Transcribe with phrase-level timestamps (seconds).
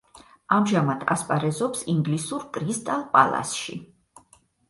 [0.55, 3.77] ამჟამად ასპარეზობს ინგლისურ „კრისტალ პალასში“.